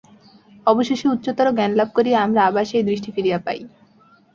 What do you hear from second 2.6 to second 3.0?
সেই